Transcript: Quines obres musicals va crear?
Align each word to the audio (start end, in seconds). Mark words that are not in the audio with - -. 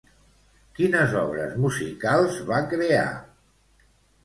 Quines 0.79 1.13
obres 1.25 1.53
musicals 1.67 2.41
va 2.51 2.65
crear? 2.75 3.07